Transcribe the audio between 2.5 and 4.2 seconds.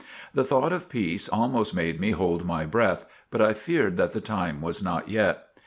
breath, but I feared that the